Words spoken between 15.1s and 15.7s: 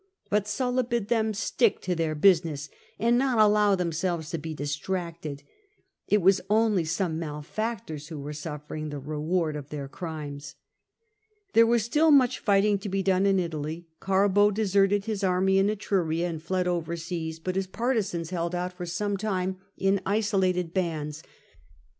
army in